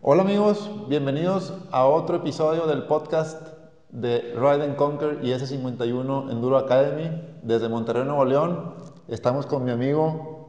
[0.00, 3.56] Hola amigos, bienvenidos a otro episodio del podcast
[3.90, 7.10] de Ride and Conquer y S51 Enduro Academy
[7.42, 8.85] desde Monterrey, Nuevo León.
[9.08, 10.48] Estamos con mi amigo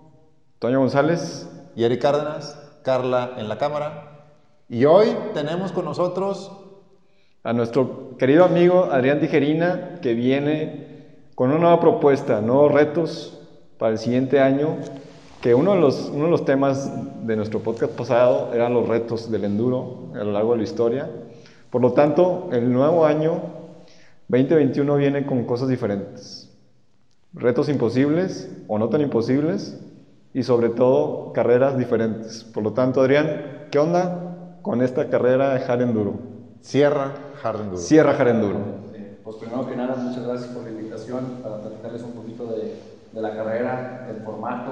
[0.58, 1.48] Toño González.
[1.76, 4.32] y Eric Cárdenas, Carla en la cámara.
[4.68, 6.52] Y hoy tenemos con nosotros
[7.44, 13.40] A nuestro querido amigo Adrián Tijerina, que viene con una nueva propuesta, nuevos retos
[13.78, 14.78] para el siguiente año.
[15.40, 16.92] Que uno de, los, uno de los temas
[17.28, 21.12] de nuestro podcast pasado eran los retos del enduro a lo largo de la historia.
[21.70, 23.40] Por lo tanto, el nuevo año
[24.30, 26.47] 2021 viene con cosas diferentes.
[27.38, 29.78] Retos imposibles o no tan imposibles
[30.34, 32.44] y sobre todo carreras diferentes.
[32.44, 36.14] Por lo tanto, Adrián, ¿qué onda con esta carrera de Hard Enduro?
[36.62, 37.14] Sierra
[37.44, 37.78] Hard Enduro.
[37.78, 38.60] Sierra Hard Enduro.
[38.94, 42.74] Eh, Pues primero que nada, muchas gracias por la invitación para platicarles un poquito de,
[43.12, 44.72] de la carrera, del formato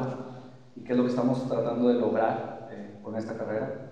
[0.76, 3.92] y qué es lo que estamos tratando de lograr eh, con esta carrera.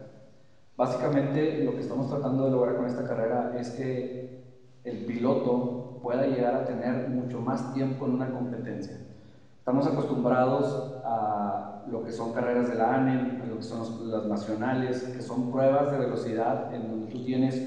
[0.76, 4.44] Básicamente lo que estamos tratando de lograr con esta carrera es que
[4.84, 9.00] el piloto pueda llegar a tener mucho más tiempo en una competencia.
[9.58, 14.00] Estamos acostumbrados a lo que son carreras de la ANEM, a lo que son los-
[14.02, 17.66] las nacionales, que son pruebas de velocidad en donde tú tienes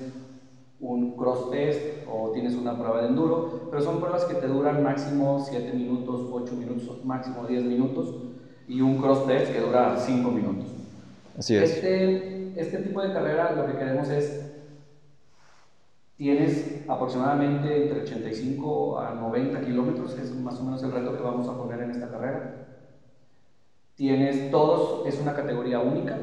[0.78, 4.82] un cross test o tienes una prueba de enduro, pero son pruebas que te duran
[4.82, 8.14] máximo 7 minutos, 8 minutos, máximo 10 minutos
[8.68, 10.68] y un cross test que dura 5 minutos.
[11.38, 11.62] Así es.
[11.72, 14.45] Este, este tipo de carrera lo que queremos es,
[16.16, 21.22] tienes aproximadamente entre 85 a 90 kilómetros, que es más o menos el reto que
[21.22, 22.66] vamos a poner en esta carrera.
[23.94, 26.18] Tienes todos, es una categoría única,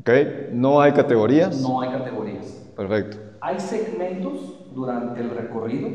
[0.00, 0.08] Ok,
[0.52, 1.60] no hay categorías.
[1.60, 2.46] no hay categorías.
[2.74, 3.18] Perfecto.
[3.42, 5.88] Hay segmentos durante el recorrido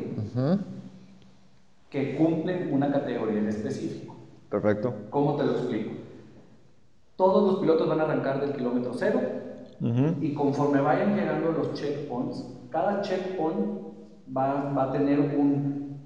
[1.90, 4.16] que cumplen una categoría en específico.
[4.52, 4.94] Perfecto.
[5.10, 5.92] ¿Cómo te lo explico?
[7.16, 9.20] Todos los pilotos van a arrancar del kilómetro cero
[10.22, 13.78] y conforme vayan llegando los checkpoints, cada checkpoint
[14.36, 15.98] va, va a tener un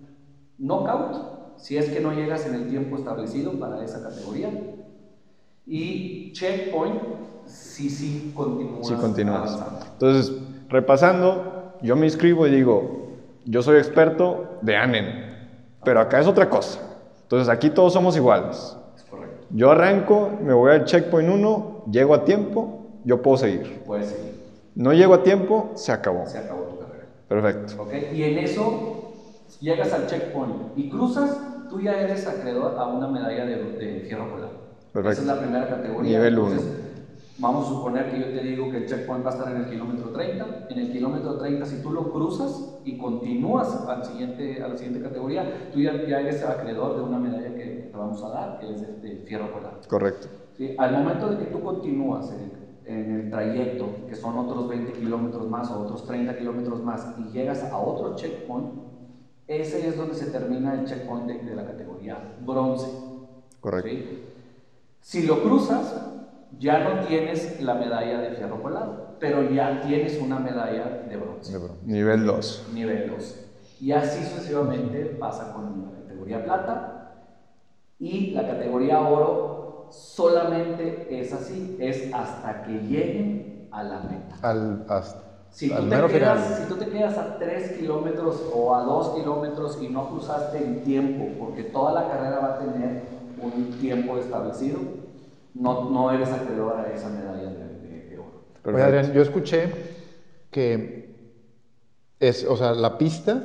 [0.57, 4.49] knockout si es que no llegas en el tiempo establecido para esa categoría
[5.67, 7.01] y checkpoint
[7.45, 8.87] si sí continúas.
[8.87, 9.53] Sí, continúas.
[9.53, 9.85] avanzando.
[9.93, 10.33] Entonces,
[10.69, 13.11] repasando, yo me inscribo y digo,
[13.45, 15.49] yo soy experto de ANEN,
[15.83, 16.79] pero acá es otra cosa.
[17.23, 18.75] Entonces, aquí todos somos iguales.
[18.95, 19.47] Es correcto.
[19.51, 23.81] Yo arranco, me voy al checkpoint 1, llego a tiempo, yo puedo seguir.
[23.85, 24.30] Puedes seguir.
[24.75, 26.25] No llego a tiempo, se acabó.
[26.25, 27.05] Se acabó tu carrera.
[27.27, 27.81] Perfecto.
[27.83, 27.93] ¿Ok?
[28.13, 29.13] Y en eso
[29.59, 31.37] llegas al checkpoint y cruzas,
[31.69, 34.51] tú ya eres acreedor a una medalla de, de fierro colado.
[34.93, 35.11] Perfecto.
[35.11, 36.17] Esa es la primera categoría.
[36.17, 36.91] Nivel Entonces, uno.
[37.39, 39.69] Vamos a suponer que yo te digo que el checkpoint va a estar en el
[39.69, 40.67] kilómetro 30.
[40.69, 45.01] En el kilómetro 30, si tú lo cruzas y continúas al siguiente, a la siguiente
[45.01, 48.71] categoría, tú ya, ya eres acreedor de una medalla que te vamos a dar, que
[48.71, 49.79] es de, de fierro colado.
[49.87, 50.27] Correcto.
[50.55, 50.75] ¿sí?
[50.77, 55.47] Al momento de que tú continúas en, en el trayecto, que son otros 20 kilómetros
[55.49, 58.69] más o otros 30 kilómetros más, y llegas a otro checkpoint,
[59.47, 62.87] ese es donde se termina el checkpoint de, de la categoría bronce.
[63.59, 63.89] Correcto.
[63.89, 64.23] ¿sí?
[65.01, 66.07] Si lo cruzas,
[66.59, 71.57] ya no tienes la medalla de fierro colado, pero ya tienes una medalla de bronce,
[71.85, 72.69] Nivel 2.
[72.73, 73.45] nivel 2.
[73.81, 77.13] Y así sucesivamente pasa con la categoría plata
[77.99, 79.60] y la categoría oro
[79.91, 84.35] solamente es así, es hasta que lleguen a la meta.
[84.41, 85.21] al, hasta-
[85.51, 86.57] Si tú, al te mero quedas, final.
[86.57, 90.83] si tú te quedas a 3 kilómetros o a 2 kilómetros y no cruzaste en
[90.83, 93.03] tiempo, porque toda la carrera va a tener
[93.41, 94.79] un tiempo establecido,
[95.53, 98.41] no, no eres acreedor a esa medalla de, de- de oro.
[98.75, 98.81] Oye.
[98.83, 99.71] Adrián, yo escuché
[100.51, 101.11] que
[102.19, 103.43] es, o sea, la pista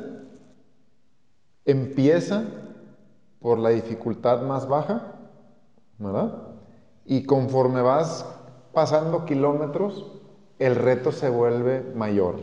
[1.64, 2.44] empieza
[3.40, 5.15] por la dificultad más baja,
[5.98, 6.32] ¿verdad?
[7.04, 8.26] Y conforme vas
[8.72, 10.06] pasando kilómetros,
[10.58, 12.40] el reto se vuelve mayor.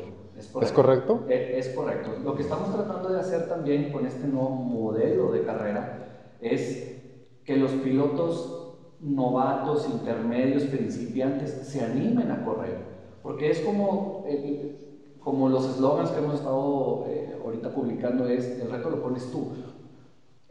[0.59, 1.25] ¿Es correcto?
[1.29, 2.17] E- Es, correcto.
[2.23, 7.01] Lo que estamos tratando de hacer también con este nuevo modelo de carrera es
[7.43, 12.77] que los pilotos novatos, intermedios, principiantes se animen a correr.
[13.21, 14.79] Porque es como, eh,
[15.19, 19.53] como los eslogans que hemos estado eh, ahorita publicando es, el reto lo pones tú.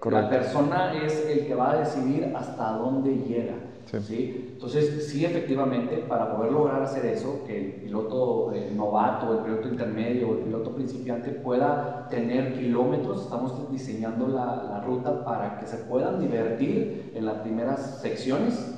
[0.03, 0.25] Correcto.
[0.25, 3.55] La persona es el que va a decidir hasta dónde llega.
[3.89, 3.99] Sí.
[4.01, 4.49] ¿sí?
[4.55, 9.69] Entonces, sí, efectivamente, para poder lograr hacer eso, que el piloto eh, novato, el piloto
[9.69, 15.77] intermedio el piloto principiante pueda tener kilómetros, estamos diseñando la, la ruta para que se
[15.79, 18.75] puedan divertir en las primeras secciones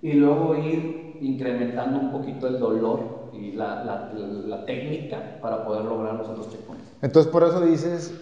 [0.00, 5.84] y luego ir incrementando un poquito el dolor y la, la- la técnica para poder
[5.84, 6.84] lograr los otros checkpoints.
[7.02, 8.14] Entonces, por eso dices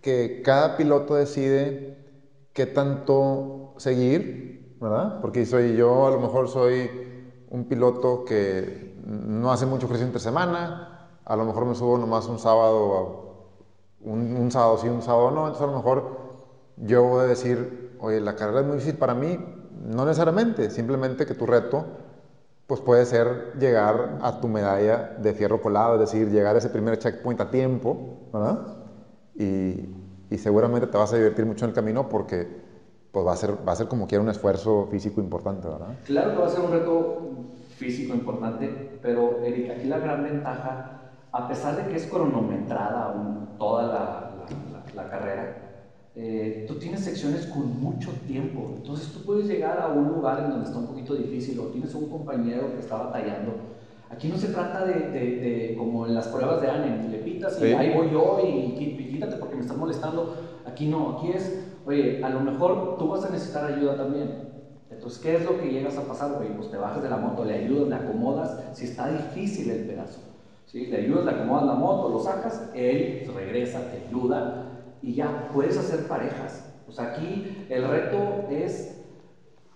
[0.00, 1.95] que cada piloto decide
[2.56, 5.20] qué tanto seguir, ¿verdad?
[5.20, 6.90] Porque soy yo, a lo mejor soy
[7.50, 12.26] un piloto que no hace mucho ejercicio entre semana, a lo mejor me subo nomás
[12.28, 13.50] un sábado,
[14.00, 16.16] un, un sábado sí, un sábado no, entonces a lo mejor
[16.78, 19.38] yo voy a decir, oye, la carrera es muy difícil para mí,
[19.84, 21.84] no necesariamente, simplemente que tu reto
[22.66, 26.70] pues puede ser llegar a tu medalla de fierro colado, es decir, llegar a ese
[26.70, 28.66] primer checkpoint a tiempo, ¿verdad?
[29.34, 32.46] Y, y seguramente te vas a divertir mucho en el camino porque
[33.12, 35.98] pues va a ser, va a ser como quiera un esfuerzo físico importante, ¿verdad?
[36.04, 37.22] Claro que va a ser un reto
[37.76, 43.14] físico importante, pero Eric, aquí la gran ventaja, a pesar de que es cronometrada
[43.58, 45.62] toda la, la- la- la carrera,
[46.14, 50.50] eh, tú tienes secciones con mucho tiempo, entonces tú puedes llegar a un lugar en
[50.50, 53.54] donde está un poquito difícil o tienes un compañero que está batallando.
[54.10, 57.58] Aquí no se trata de, de- de como en las pruebas de ANEM, le pitas
[57.58, 57.72] y Sí.
[57.72, 60.36] ahí voy yo y quítate porque me estás molestando.
[60.64, 61.52] Aquí no, aquí es,
[61.84, 64.46] oye, a lo mejor tú vas a necesitar ayuda también.
[64.88, 66.54] Entonces, ¿qué es lo que llegas a pasar, güey?
[66.54, 70.20] Pues te bajas de la moto, le ayudas, le acomodas, si está difícil el pedazo.
[70.66, 70.86] ¿sí?
[70.86, 74.68] Le ayudas, le acomodas la moto, lo sacas, él regresa, te ayuda
[75.02, 76.64] y ya puedes hacer parejas.
[76.86, 78.94] O sea, aquí el reto es,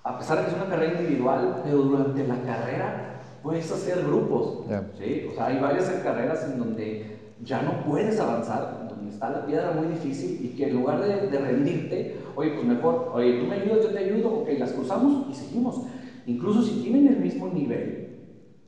[0.04, 3.09] a pesar de que es una carrera individual, pero durante la carrera
[3.42, 4.66] puedes hacer grupos.
[4.68, 4.84] Ya.
[4.96, 5.26] ¿sí?
[5.30, 7.06] O sea, hay varias carreras en donde
[7.42, 11.28] ya no puedes avanzar, donde está la piedra muy difícil y que en lugar de,
[11.28, 15.28] de rendirte, oye, pues mejor, oye, tú me ayudas, yo te ayudo, ok, las cruzamos
[15.30, 15.80] y seguimos.
[16.26, 18.18] Incluso si tienen el mismo nivel,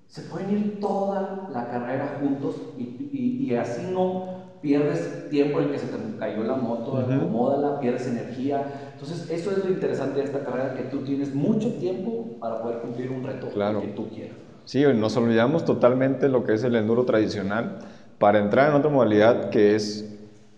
[0.06, 2.82] se pueden ir toda la carrera juntos y,
[3.12, 7.12] y- y así no pierdes tiempo en que se te cayó la moto, Ujú.
[7.12, 8.90] acomódala, pierdes energía.
[8.92, 12.78] Entonces, eso es lo interesante de esta carrera, que tú tienes mucho tiempo para poder
[12.80, 13.80] cumplir un reto Claro.
[13.80, 14.36] que tú quieras.
[14.64, 17.78] Sí, nos olvidamos totalmente lo que es el enduro tradicional
[18.18, 20.04] para entrar en otra modalidad que es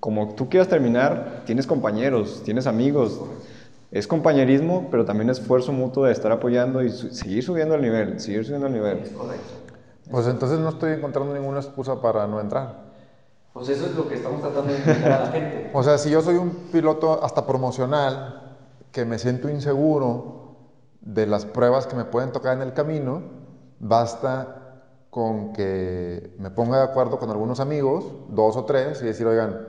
[0.00, 3.20] como tú quieras terminar, tienes compañeros, tienes amigos,
[3.90, 8.20] es compañerismo, pero también esfuerzo mutuo de estar apoyando y su- seguir subiendo el nivel,
[8.20, 9.12] seguir subiendo el Es nivel.
[9.16, 9.44] correcto.
[10.10, 12.84] Pues entonces no estoy encontrando ninguna excusa para no entrar.
[13.54, 15.70] Pues eso es lo que estamos tratando de explicar a la gente.
[15.72, 18.56] O sea, si yo soy un piloto hasta promocional,
[18.92, 20.56] que me siento inseguro
[21.00, 23.22] de las pruebas que me pueden tocar en el camino,
[23.80, 24.60] basta
[25.10, 29.68] con que me ponga de acuerdo con algunos amigos, dos o tres, y decir, oigan,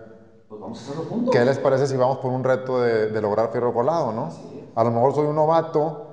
[0.49, 1.31] Pues vamos a hacerlo juntos.
[1.31, 4.29] ¿qué les parece si vamos por un reto de, de lograr fierro colado, no?
[4.75, 6.07] A lo mejor soy un novato,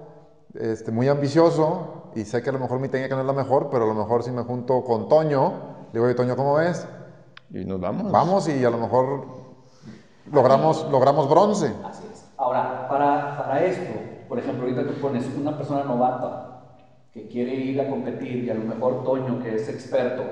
[0.54, 3.70] este, muy ambicioso, y sé que a lo mejor mi técnica no es la mejor,
[3.70, 5.52] pero a lo mejor si me junto con Toño,
[5.86, 6.86] le digo, oye, Toño, ¿cómo ves?
[7.50, 8.12] Y nos vamos.
[8.12, 9.24] Vamos y a lo mejor
[10.30, 11.74] logramos, logramos bronce.
[11.84, 12.24] Así es.
[12.36, 13.94] Ahora, para, para esto,
[14.28, 16.51] por ejemplo, ahorita tú pones una persona novata
[17.12, 20.22] que quiere ir a competir y a lo mejor Toño, que es experto,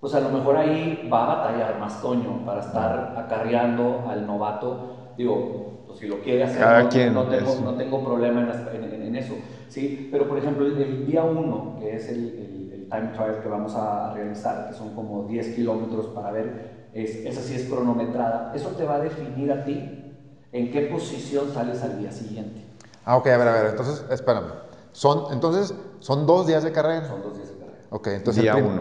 [0.00, 4.96] pues a lo mejor ahí va a batallar más Toño para estar acarreando al novato.
[5.16, 8.84] Digo, pues si lo quiere hacer, Cada no, quien, no tengo, no tengo problema en-
[8.84, 9.34] en- en eso.
[9.68, 10.08] ¿sí?
[10.12, 13.48] Pero por ejemplo, el, el día 1, que es el, el- el time trial que
[13.48, 18.52] vamos a realizar, que son como 10 kilómetros para ver, es, esa sí es cronometrada,
[18.54, 20.12] eso te va a definir a ti
[20.52, 22.60] en qué posición sales al día siguiente.
[23.04, 24.52] Ah, ok, a ver, a ver, entonces, espérame.
[24.92, 27.08] Son, entonces, son dos días de carrera.
[27.08, 27.78] Son dos días de carrera.
[27.90, 28.80] Ok, entonces Día el, uno.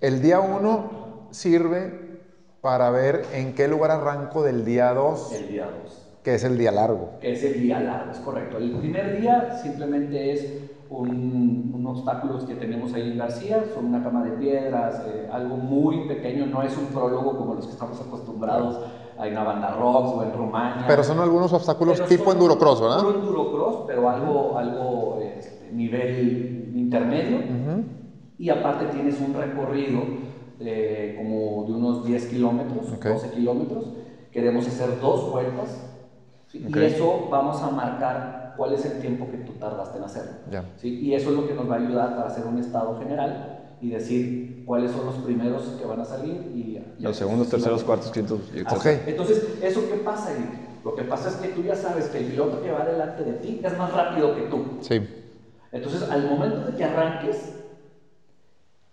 [0.00, 2.20] el día uno sirve
[2.60, 6.06] para ver en qué lugar arranco del día 2, El día 2.
[6.22, 7.10] que es el día largo.
[7.20, 8.56] que es el día largo, es correcto.
[8.58, 10.46] El primer día simplemente es
[10.90, 15.56] un, un obstáculos que tenemos ahí en García, son una cama de piedras, eh, algo
[15.56, 18.80] muy pequeño, no es un prólogo como los que estamos acostumbrados
[19.18, 20.84] en la banda rocks o en Rumania.
[20.86, 22.98] Pero son algunos obstáculos Pero tipo endurocross, ¿verdad?
[23.02, 27.38] Puro endurocross, pero algo, algo este, nivel intermedio.
[27.38, 27.84] Ujú.
[28.38, 30.02] Y aparte tienes un recorrido
[30.60, 33.06] eh, como de unos 10 kilómetros, Ok.
[33.06, 33.84] 12 kilómetros.
[34.30, 35.80] Queremos hacer dos vueltas.
[36.48, 36.64] ¿sí?
[36.68, 36.76] Ok.
[36.76, 40.32] Y eso vamos a marcar cuál es el tiempo que tú tardaste en hacerlo.
[40.50, 40.64] Ya.
[40.76, 41.00] ¿sí?
[41.00, 43.90] Y eso es lo que nos va a ayudar para hacer un estado general y
[43.90, 48.10] decir cuáles son los primeros que van a salir y, y Los segundos, terceros, cuartos,
[48.10, 48.76] quintos, y etcétera.
[49.00, 49.08] Ok.
[49.08, 50.64] Entonces, ¿eso qué pasa, Eric?
[50.84, 53.32] Lo que pasa es que tú ya sabes que el piloto que va delante de
[53.34, 54.62] ti es más rápido que tú.
[54.80, 55.00] Sí.
[55.74, 57.50] Entonces, al momento de que arranques,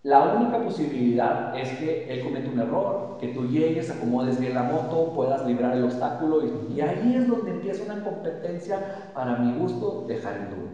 [0.03, 4.63] La única posibilidad es que él cometa un error, que tú llegues, acomodes bien la
[4.63, 9.53] moto, puedas librar el obstáculo y, y ahí es donde empieza una competencia, para mi
[9.53, 10.69] gusto, de enduro.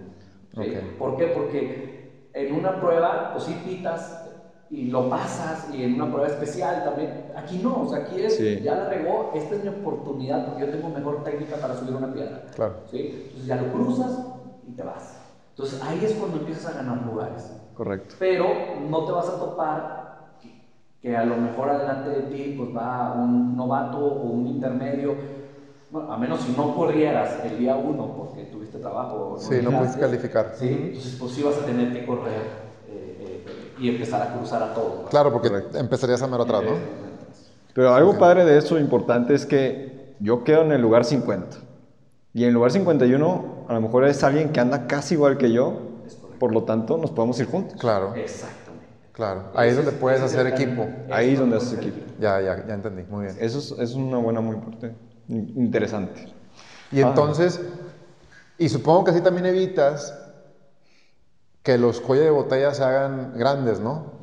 [0.55, 0.61] ¿sí?
[0.61, 0.97] Ok.
[0.97, 1.27] ¿Por qué?
[1.27, 4.23] Porque en una prueba, pues sí pitas
[4.69, 7.31] y lo pasas y en una prueba especial también.
[7.35, 8.61] Aquí no, o sea, aquí es, Sí.
[8.61, 12.13] ya la regó, esta es mi oportunidad porque yo tengo mejor técnica para subir una
[12.13, 12.43] piedra.
[12.55, 12.75] Claro.
[12.85, 13.23] ¿sí?
[13.25, 14.25] Entonces ya lo cruzas
[14.65, 15.16] y te vas.
[15.57, 17.51] Entonces ahí es cuando empiezas a ganar lugares.
[17.73, 18.13] Correcto.
[18.19, 18.45] Pero
[18.87, 20.61] no te vas a topar que,
[21.01, 25.15] que a lo mejor adelante de ti pues va un novato o un intermedio.
[25.89, 29.33] Bueno, a menos si no corrieras el día uno porque tuviste trabajo.
[29.33, 30.53] o Sí, no puedes calificar.
[30.59, 32.43] Sí, entonces pues sí vas a tener que correr
[32.87, 34.91] eh, eh, y empezar a cruzar a todos.
[35.05, 35.09] ¿verdad?
[35.09, 35.49] Claro, porque
[35.79, 36.77] empezarías a mero atrás, ¿no?
[37.73, 41.57] Pero algo padre de eso, importante, es que yo quedo en el lugar 50.
[42.33, 45.51] Y en el lugar 51, a lo mejor es alguien que anda casi igual que
[45.51, 45.81] yo.
[46.39, 47.79] Por lo tanto, nos podemos ir juntos.
[47.79, 48.85] Claro, Exactamente.
[49.11, 49.45] claro.
[49.55, 50.87] Ahí es donde puedes hacer equipo.
[51.11, 51.97] Ahí es donde haces equipo.
[52.19, 53.03] Ya, ya, ya entendí.
[53.09, 53.37] Muy bien.
[53.39, 54.95] Eso es, es una buena, muy importante.
[55.29, 56.31] in- Interesante.
[56.91, 57.07] Y Ah.
[57.09, 57.59] entonces,
[58.59, 60.13] y supongo que así también evitas
[61.63, 64.16] que los cuellos de botella se hagan grandes, ¿no?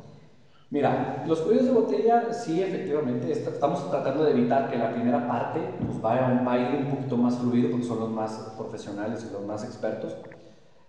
[0.75, 5.25] Mira, los cuellos de botella, sí, efectivamente, est- estamos tratando de evitar que la primera
[5.25, 9.25] parte pues, vaya, va a ir un poquito más fluido porque son los más profesionales
[9.25, 10.17] y los más expertos.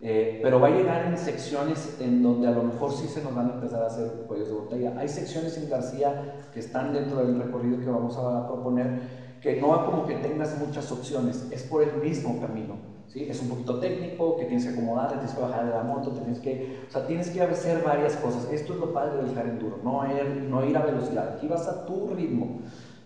[0.01, 3.35] Eh, pero va a llegar en secciones en donde a lo mejor sí se nos
[3.35, 4.95] van a empezar a hacer cuellos de botella.
[4.99, 9.03] Hay secciones en García que están dentro del recorrido que vamos a proponer
[9.41, 12.96] que no como que tengas muchas opciones, es por el mismo camino.
[13.09, 13.27] ¿Sí?
[13.29, 16.39] Es un poquito técnico, que tienes que acomodarte, tienes que bajar de la moto, tienes
[16.41, 18.47] que, o sea, tienes que hacer varias cosas.
[18.51, 21.67] Esto es lo padre del hard enduro, no ir, no ir a velocidad, aquí vas
[21.69, 22.59] a tu ritmo.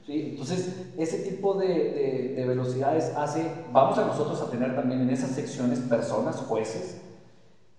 [0.07, 0.30] ¿sí?
[0.30, 5.11] Entonces, ese tipo de, de- de velocidades hace, vamos a nosotros a tener también en
[5.11, 6.97] esas secciones personas, jueces,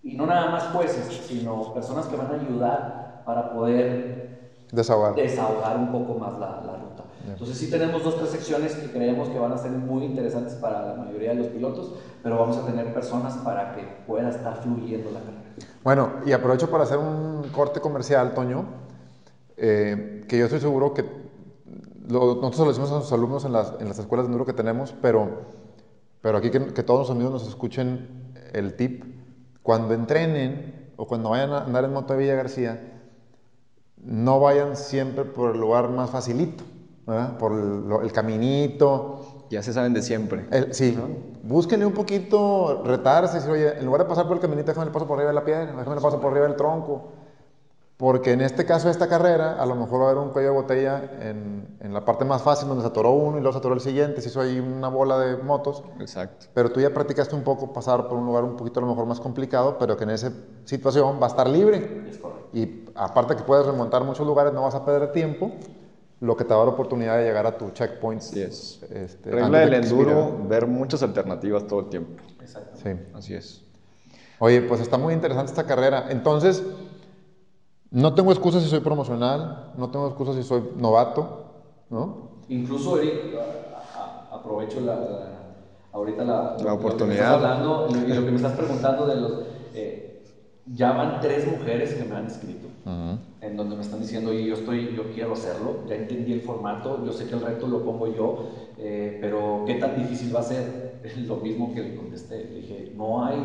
[0.03, 4.39] y no nada más jueces, sino personas que van a ayudar para poder
[4.71, 5.13] Desahogar.
[5.15, 6.90] desahogar un poco más la, la.
[7.27, 10.85] Entonces sí tenemos dos, tres secciones que creemos que van a ser muy interesantes para
[10.87, 15.11] la mayoría de los pilotos, pero vamos a tener personas para que pueda estar fluyendo
[15.11, 15.41] la carrera.
[15.83, 18.65] Bueno, y aprovecho para hacer un corte comercial, Toño,
[19.57, 21.03] eh, que yo estoy seguro que
[22.07, 24.53] lo- nosotros lo decimos a nuestros alumnos en las, en las escuelas de enduro que
[24.53, 25.29] tenemos, pero,
[26.21, 29.03] pero aquí que, que todos los amigos nos escuchen el tip.
[29.63, 32.81] Cuando entrenen o cuando vayan a andar en moto de Villa García,
[34.03, 36.63] no vayan siempre por el lugar más facilito,
[37.05, 37.37] ¿verdad?
[37.37, 40.47] por el, el caminito, Ya se saben de siempre.
[40.51, 40.97] el- sí,
[41.43, 44.91] búsquenle un poquito, retarse, decir, oye, en lugar de pasar por el caminito, déjame le
[44.91, 47.09] paso por arriba de la piedra, déjame le paso por arriba del tronco.
[47.97, 50.49] Porque en este caso de esta carrera, a lo mejor va a haber un cuello
[50.49, 53.59] de botella en, en la parte más fácil, donde se atoró uno y luego se
[53.59, 55.83] atoró el siguiente, se hizo ahí una bola de motos.
[55.99, 56.47] Exacto.
[56.55, 59.05] Pero tú ya practicaste un poco pasar por un lugar un poquito a lo mejor
[59.05, 60.31] más complicado, pero que en esa
[60.65, 62.05] situación va a estar libre.
[62.09, 62.47] Es correcto.
[62.53, 65.51] Y aparte que puedes remontar muchos lugares, no vas a perder tiempo,
[66.21, 68.21] lo que te va a dar oportunidad de llegar a tu checkpoint.
[68.21, 68.79] Así es.
[68.89, 72.23] Este, Regla del enduro, ver muchas alternativas todo el tiempo.
[72.39, 72.77] Exacto.
[72.81, 72.91] Sí.
[73.13, 73.61] Así es.
[74.39, 76.07] Oye, pues está muy interesante esta carrera.
[76.09, 76.63] Entonces,
[77.91, 81.45] no tengo excusas si soy promocional, no tengo excusas si soy novato,
[81.89, 82.31] ¿no?
[82.47, 83.35] Incluso, Eric,
[84.31, 85.41] aprovecho la, la-
[85.91, 87.33] ahorita la, lo- lo que me oportunidad.
[87.33, 89.31] estás hablando y lo que me estás preguntando de los...
[89.73, 90.10] eh,
[90.65, 92.67] ya van tres mujeres que me han escrito.
[93.41, 97.03] en donde me están diciendo, oye, yo estoy, yo quiero hacerlo, ya entendí el formato,
[97.03, 98.45] yo sé que el reto lo pongo yo,
[98.77, 100.99] eh, pero ¿qué tan difícil va a ser?
[101.27, 103.39] Lo mismo que le contesté, le dije, no hay,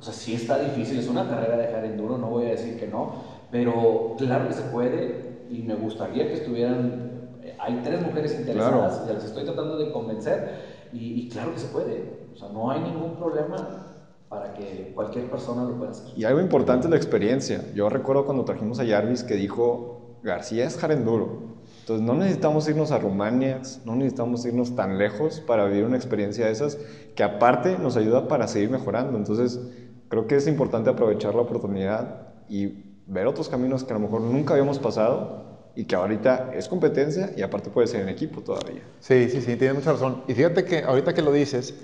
[0.00, 2.76] o sea, sí está difícil, es una carrera de hard enduro, no voy a decir
[2.76, 3.12] que no,
[3.48, 8.94] pero claro que se puede y me gustaría que estuvieran, eh, hay tres mujeres interesadas,
[8.94, 9.06] Claro.
[9.06, 12.68] ya les estoy tratando de convencer y, y claro que se puede, o sea, no
[12.68, 13.85] hay ningún problema
[14.28, 16.06] para que cualquier persona lo pueda hacer.
[16.16, 17.64] Y algo importante es la experiencia.
[17.74, 21.56] Yo recuerdo cuando trajimos a Jarvis que dijo, García es jarenduro.
[21.80, 26.46] Entonces no necesitamos irnos a Rumania, no necesitamos irnos tan lejos para vivir una experiencia
[26.46, 26.78] de esas,
[27.14, 29.16] que aparte nos ayuda para seguir mejorando.
[29.16, 29.60] Entonces
[30.08, 34.20] creo que es importante aprovechar la oportunidad y ver otros caminos que a lo mejor
[34.20, 35.44] nunca habíamos pasado
[35.76, 38.82] y que ahorita es competencia y aparte puede ser en equipo todavía.
[38.98, 40.22] Sí, sí, sí, tienes mucha razón.
[40.26, 41.74] Y fíjate que ahorita que lo dices,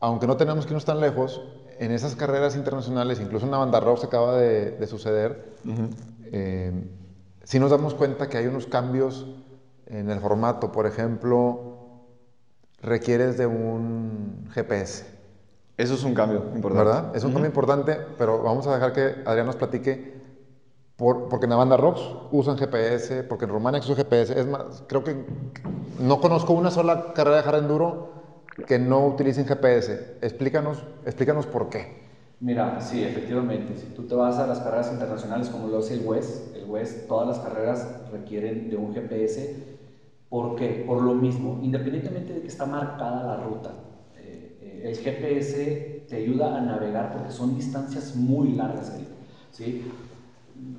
[0.00, 1.40] aunque no tenemos que irnos tan lejos,
[1.80, 5.54] en esas carreras internacionales, incluso en la banda rock se acaba de, de suceder,
[6.30, 6.72] eh,
[7.42, 9.26] sí nos damos cuenta que hay unos cambios
[9.86, 10.72] en el formato.
[10.72, 12.04] Por ejemplo,
[12.82, 15.06] requieres de un GPS,
[15.78, 16.84] Eso es un cambio importante.
[16.84, 17.16] ¿verdad?
[17.16, 20.20] Es un cambio importante, pero vamos a dejar que Adrián nos platique.
[20.96, 24.38] Por, porque en la banda Rocks usan GPS, porque en Rumania usan GPS.
[24.38, 25.24] Es más, creo que
[25.98, 28.19] no conozco una sola carrera de hard enduro
[28.66, 30.18] que no utilicen GPS.
[30.20, 32.00] Explícanos, explícanos por qué.
[32.40, 33.76] Mira, sí, efectivamente.
[33.76, 37.06] Si tú te vas a las carreras internacionales como lo es el WES, el WES,
[37.06, 39.66] todas las carreras requieren de un GPS.
[40.28, 40.84] ¿Por qué?
[40.86, 43.74] Por lo mismo, independientemente de que está marcada la ruta,
[44.14, 48.92] eh, eh, el GPS te ayuda a navegar porque son distancias muy largas.
[49.50, 50.09] ¿sí?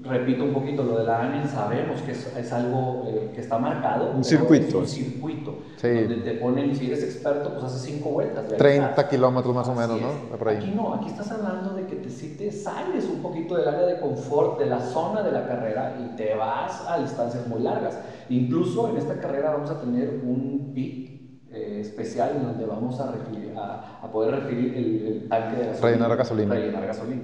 [0.03, 3.57] Repito un poquito, lo de la ANEN sabemos que es, es algo eh, que está
[3.57, 4.11] marcado.
[4.11, 4.65] Un circuito.
[4.65, 5.55] Es un circuito.
[5.77, 5.89] Sí.
[5.89, 8.43] Donde te ponen, si eres experto, pues haces cinco vueltas.
[8.43, 8.57] ¿verdad?
[8.57, 10.09] 30 kilómetros más o menos, Así ¿no?
[10.09, 10.37] es.
[10.37, 10.57] Por ahí.
[10.57, 13.85] Aquí no, aquí estás hablando de que te, si te sales un poquito del área
[13.85, 17.99] de confort, de la zona de la carrera y te vas a distancias muy largas.
[18.29, 21.10] Incluso en esta carrera vamos a tener un pit
[21.53, 26.53] eh, especial en donde vamos a, a, a poder referir el, el tanque de gasolina.
[26.55, 27.21] Rellenar gasolina.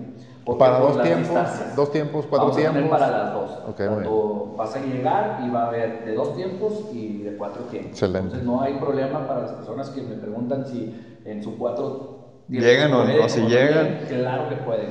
[0.57, 1.37] Para dos tiempos,
[1.75, 2.89] dos tiempos, cuatro Vamos a tiempos.
[2.99, 3.51] para las dos.
[3.67, 7.35] Ok, muy Tanto vas a llegar y va a haber de dos tiempos y de
[7.35, 7.91] cuatro tiempos.
[7.91, 8.19] Excelente.
[8.37, 12.15] Entonces no hay problema para las personas que me preguntan si en su cuatro
[12.47, 13.99] Llegan o no, si llegan.
[14.07, 14.89] Claro que pueden.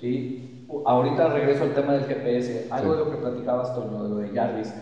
[0.00, 0.66] ¿sí?
[0.84, 2.66] Ahorita regreso al tema del GPS.
[2.70, 2.98] Algo Sí.
[2.98, 4.74] de lo que platicabas, Toño, de lo de Jarvis.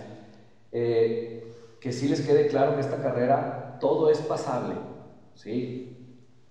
[0.73, 1.41] eh,
[1.81, 4.75] que sí les quede claro que esta carrera todo es pasable.
[5.35, 5.97] ¿sí?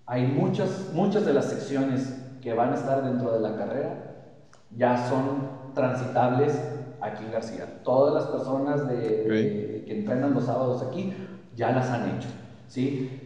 [0.06, 4.10] Hay muchas, muchas de las secciones que van a estar dentro de la carrera
[4.70, 6.60] ya son transitables
[7.00, 7.80] aquí en García.
[7.82, 11.12] Todas las personas de, de- que entrenan los sábados aquí
[11.54, 12.28] ya las han hecho.
[12.66, 13.20] ¿sí?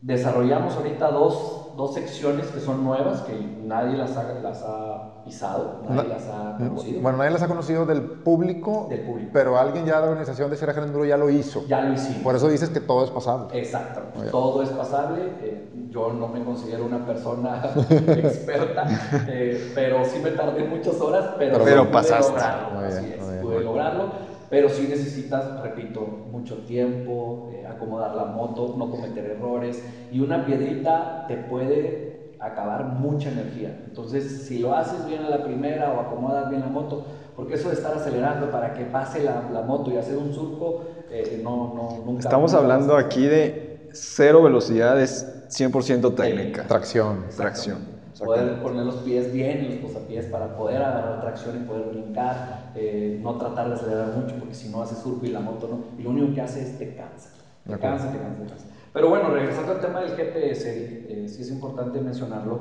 [0.00, 4.95] Desarrollamos ahorita dos, dos secciones que son nuevas, que nadie las ha, las ha
[5.26, 7.00] pisado, nadie Na- las ha conocido.
[7.02, 9.30] Bueno, nadie las ha conocido del público, Del público.
[9.34, 11.66] pero alguien ya de la organización de Sierra Gran Enduro ya lo hizo.
[11.66, 12.22] ya lo hicimos.
[12.22, 13.48] Por eso dices que todo es pasable.
[13.58, 14.30] Exacto, Oye.
[14.30, 15.22] todo es pasable.
[15.42, 17.62] eh, yo no me considero una persona
[18.16, 18.86] experta,
[19.28, 22.32] eh, pero sí me tardé muchas horas, pero, Pero pude pasaste.
[22.32, 22.78] lograrlo.
[22.80, 24.12] Así es, pude lograrlo,
[24.50, 30.44] pero sí necesitas, repito, mucho tiempo, eh, acomodar la moto, no cometer errores y una
[30.46, 33.78] piedrita te puede acabar mucha energía.
[33.86, 37.68] Entonces, si lo haces bien a la primera o acomodas bien la moto, porque eso
[37.68, 41.74] de estar acelerando para que pase la, la moto y hacer un surco, eh, no,
[41.74, 42.20] no, nunca.
[42.20, 46.66] Estamos hablando aquí de cero velocidad, es 100% técnica.
[46.66, 47.24] Tracción.
[47.36, 47.96] Tracción.
[48.18, 52.72] Poder poner los pies bien en los posapiés para poder agarrar tracción y poder brincar,
[52.74, 56.00] eh, no tratar de acelerar mucho porque si no hace surco y la moto no,
[56.00, 57.28] y lo único que hace es te cansa,
[57.66, 58.66] te cansa, te cansa, te cansa.
[58.96, 60.70] Pero bueno, regresando al tema del GPS,
[61.06, 62.60] eh, sí es importante mencionarlo,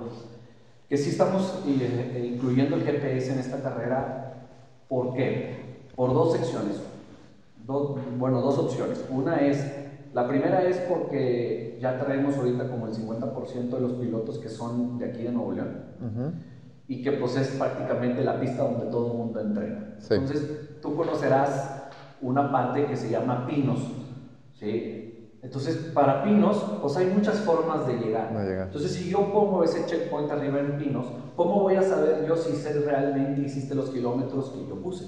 [0.90, 4.34] que sí estamos eh, eh, incluyendo el GPS en esta carrera,
[4.90, 5.54] ¿por qué?
[5.96, 6.82] Por dos secciones,
[7.66, 9.06] Dos- bueno, dos opciones.
[9.10, 9.66] Una es,
[10.12, 14.98] la primera es porque ya traemos ahorita como el 50% de los pilotos que son
[14.98, 16.34] de aquí de Nuevo León Ujú.
[16.90, 19.86] y que pues es prácticamente la pista donde todo el mundo entrena.
[20.00, 20.16] Sí.
[20.16, 20.50] Entonces
[20.82, 21.72] tú conocerás
[22.20, 23.80] una parte que se llama Pinos,
[24.60, 25.05] ¿sí?
[25.46, 28.32] Entonces para Pinos pues hay muchas formas de llegar.
[28.32, 28.66] Llegar.
[28.66, 31.06] Entonces si yo pongo ese checkpoint arriba en Pinos,
[31.36, 35.06] ¿cómo voy a saber yo si sé realmente hiciste los kilómetros que yo puse?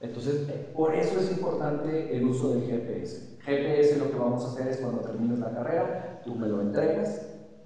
[0.00, 3.36] Entonces, por eso es importante el uso del GPS.
[3.44, 7.20] GPS lo que vamos a hacer es cuando termines la carrera, tú me lo entregas,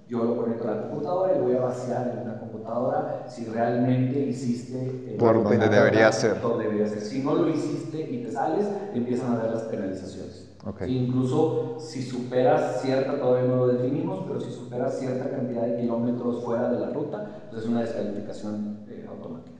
[0.09, 4.19] yo lo conecto a la computadora y voy a vaciar en la computadora si realmente
[4.19, 6.41] hiciste eh, Por donde debería ser.
[6.41, 7.01] donde debería ser.
[7.01, 10.44] Si no lo hiciste y te sales, empiezan a ver las penalizaciones.
[10.65, 10.81] Ok.
[10.87, 16.43] Incluso si superas cierta, todavía no lo definimos, pero si superas cierta cantidad de kilómetros
[16.43, 19.59] fuera de la ruta, pues es una descalificación eh, automática.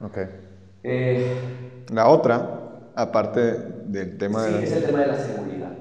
[0.00, 0.18] Ok.
[0.84, 1.26] Eh,
[1.92, 3.40] La otra, aparte
[3.86, 4.76] del tema sí, de es la...
[4.78, 5.72] el tema de la seguridad.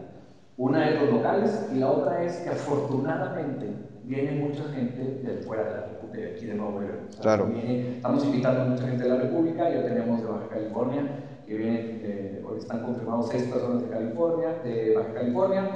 [0.57, 3.67] Una es los locales y la otra es que afortunadamente
[4.03, 6.99] viene mucha gente de fuera de, la Repu- de aquí de Nuevo León.
[7.09, 7.45] O sea, Claro.
[7.45, 11.01] viene- estamos invitando a mucha gente de la República, ya tenemos de Baja California,
[11.47, 15.69] que vienen, eh, hoy están confirmados seis personas de California, de Baja California,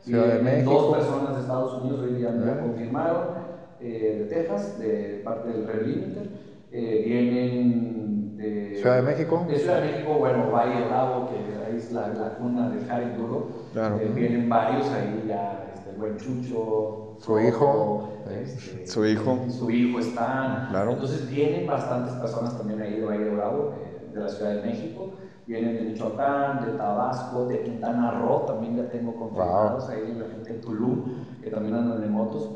[0.00, 2.58] Ciudad de dos personas de Estados Unidos, hoy ya, ya Eh.
[2.62, 3.24] confirmaron,
[3.80, 6.26] eh, de Texas, de parte del Red Limited,
[6.72, 9.44] eh, vienen de Ciudad de México.
[9.48, 11.36] de Ciudad de México, bueno, Valle Bravo, que
[11.66, 13.48] ahí es la, la cuna del Jari Duro.
[13.72, 13.96] Claro.
[14.00, 18.08] Eh, vienen varios ahí ya, este, el buen Chucho, Su hijo.
[18.30, 19.38] este, Su hijo.
[19.48, 20.68] Su hijo están.
[20.70, 20.92] Claro.
[20.92, 25.12] Entonces vienen bastantes personas también ahí de Valle Bravo, eh, de la Ciudad de México.
[25.46, 30.52] Vienen de Michoacán, de Tabasco, de Quintana Roo, también ya tengo confirmados ahí la gente
[30.52, 31.04] de Tulum,
[31.42, 32.50] que también andan en motos.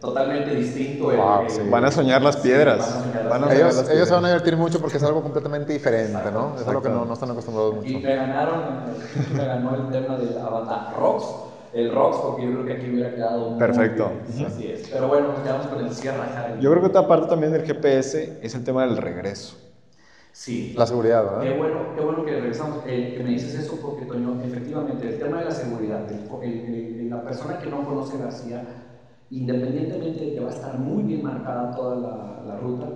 [0.00, 1.04] Totalmente distinto.
[1.06, 1.62] Wow, el- sí.
[1.70, 2.78] Van a soñar las Sí, piedras.
[2.78, 3.48] van a soñar las Van a piedras.
[3.48, 4.42] soñar Ellos, las ellos se van a piedras.
[4.44, 6.54] divertir mucho porque es algo completamente diferente, ¿no?
[6.60, 8.06] Es algo que no, no están acostumbrados Y mucho.
[8.06, 8.60] me ganaron,
[9.36, 11.24] me ganó el tema del Avatar Rocks,
[11.72, 14.10] el Rocks, porque yo creo que aquí hubiera quedado muy Perfecto.
[14.28, 14.46] bien.
[14.46, 14.88] Así es.
[14.90, 16.60] Pero bueno, nos quedamos con el Sierra Jari.
[16.60, 19.56] Yo creo que otra parte también del GPS es el tema del regreso.
[20.32, 20.72] Sí.
[20.76, 21.58] La seguridad, Qué ¿verdad?
[21.58, 25.38] bueno, qué bueno que regresamos, eh, que me dices eso porque, Toño, efectivamente, el tema
[25.40, 28.66] de la seguridad, el- el- el- la persona que no conoce García,
[29.30, 32.88] independientemente de que va a estar muy bien marcada toda la, la ruta,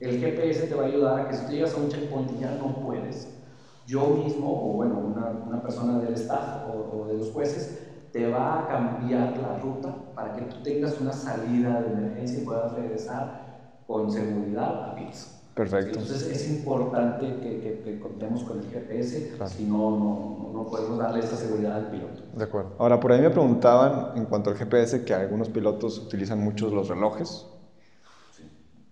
[0.00, 2.38] el GPS te va a ayudar a que si tú llegas a un checkpoint y
[2.38, 3.38] ya no puedes,
[3.86, 7.78] yo mismo, o bueno, una, una persona del staff o, o de los jueces,
[8.10, 12.44] te va a cambiar la ruta para que tú tengas una salida de emergencia y
[12.44, 13.44] puedas regresar
[13.86, 15.28] con seguridad a piso.
[15.54, 16.00] Perfecto.
[16.00, 19.54] Entonces es importante que, que- que contemos con el GPS, Claro.
[19.56, 22.24] si no, no, no podemos darle esta seguridad al piloto.
[22.32, 22.74] De acuerdo.
[22.78, 26.88] Ahora, por ahí me preguntaban en cuanto al GPS que algunos pilotos utilizan muchos los
[26.88, 27.46] relojes.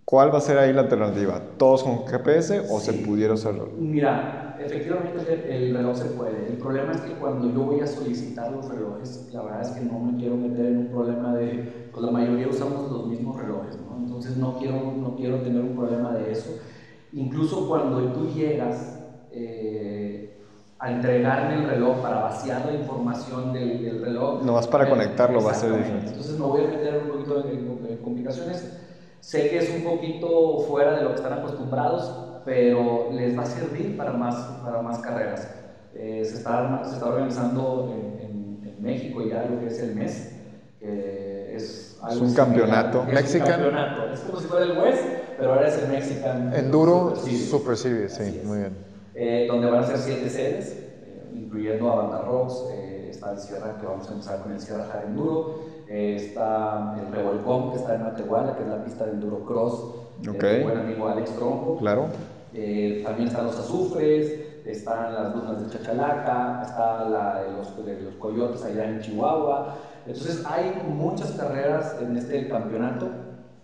[0.05, 1.57] ¿Cuál va a ser ahí la alternativa?
[1.57, 2.99] ¿Todos con GPS o se Sí.
[2.99, 3.55] pudiera usar?
[3.77, 6.49] Mira, efectivamente el, el reloj se puede.
[6.49, 9.81] El problema es que cuando yo voy a solicitar los relojes, la verdad es que
[9.81, 13.79] no me quiero meter en un problema de, pues la mayoría usamos los mismos relojes,
[13.79, 13.97] ¿no?
[13.97, 15.72] Entonces no quiero, no quiero tener un.
[17.13, 18.99] Incluso cuando tú llegas
[19.31, 20.35] eh,
[20.79, 24.43] a entregarme el reloj para vaciar la información del, del reloj.
[24.43, 26.09] Nomás para eh, conectarlo va a ser diferente.
[26.09, 28.73] Entonces me voy a meter un poquito en, en- complicaciones.
[29.21, 33.47] Sé que es un poquito fuera de lo que están acostumbrados, pero les va a
[33.47, 35.49] servir para más, para más carreras.
[35.95, 39.95] Eh, se, está, se está organizando en, en- en México ya lo que es el
[39.95, 40.33] mes,
[40.81, 42.47] que es, algo un similar.
[42.49, 43.05] campeonato.
[43.07, 44.13] Es Mexican- un campeonato.
[44.13, 45.05] Es como si fuera el West,
[45.43, 48.13] pero ahora es el Mexican Enduro Super Series.
[48.15, 48.77] Sí, muy bien.
[49.13, 53.77] Eh, donde van a ser siete sedes, eh, incluyendo Avanta Rocks, eh, está el Sierra,
[53.81, 57.97] que vamos a empezar con el Sierra Hard Enduro, eh, está el Revolcón, que está
[57.97, 59.73] en Matehuala, que es la pista de Enduro Cross,
[60.31, 60.43] Ok.
[60.43, 61.77] de mi buen amigo Alex Tronco.
[61.79, 62.07] Claro.
[62.55, 64.33] Eh, también están los azufres,
[64.65, 69.75] están las dunas de Chachalaca, está la de los, de los coyotes allá en Chihuahua.
[70.07, 73.09] Entonces hay muchas carreras en este campeonato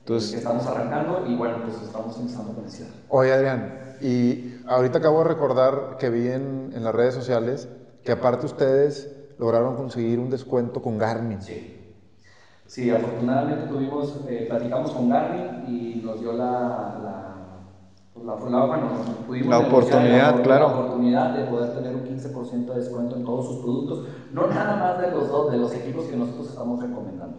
[0.08, 2.90] Entonces- que estamos arrancando y bueno, pues estamos empezando con el cierre.
[3.10, 7.68] Oye, Adrián, y ahorita acabo de recordar que vi en, en las redes sociales
[8.04, 11.42] que aparte ustedes lograron conseguir un descuento con Garmin.
[11.42, 11.74] Sí.
[12.66, 17.34] Sí, afortunadamente tuvimos, eh, platicamos con Garmin y nos dio la, la,
[18.14, 18.88] pues la, la- bueno,
[19.26, 20.68] pudimos La oportunidad, la, claro.
[20.68, 24.76] la oportunidad de poder tener un 15% de descuento en todos sus productos, no nada
[24.76, 27.38] más de los dos, de los equipos que nosotros estamos recomendando.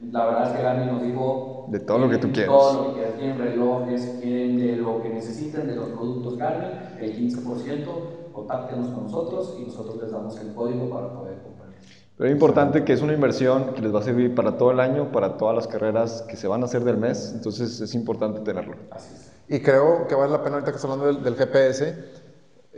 [0.00, 1.66] La verdad es que Garmin nos dijo...
[1.68, 2.50] De todo lo que tú quieras.
[2.50, 6.70] Todo lo que quieras, quieren relojes, quieren de lo que necesiten de los productos Garmin,
[7.00, 11.68] el 15%, contáctenos con nosotros y nosotros les damos el código para poder comprar.
[12.16, 14.80] Pero es importante que es una inversión que les va a servir para todo el
[14.80, 17.32] año, para todas las carreras que se van a hacer del mes.
[17.34, 18.76] Entonces es importante tenerlo.
[18.90, 19.32] Así es.
[19.48, 22.27] Y creo que vale la pena ahorita que estás hablando del, del GPS.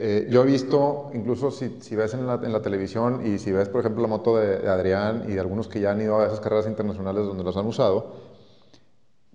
[0.02, 4.00] Eh, yo he visto, incluso si, ves en la, televisión y si ves, por ejemplo,
[4.00, 7.26] la moto de, Adrián y de algunos que ya han ido a esas carreras internacionales
[7.26, 8.14] donde los han usado,